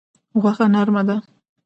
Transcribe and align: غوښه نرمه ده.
غوښه 0.41 0.65
نرمه 0.73 1.01
ده. 1.07 1.15